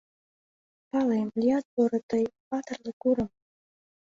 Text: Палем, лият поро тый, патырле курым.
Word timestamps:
Палем, 0.89 1.27
лият 1.41 1.65
поро 1.73 1.99
тый, 2.09 2.23
патырле 2.49 2.91
курым. 3.01 3.29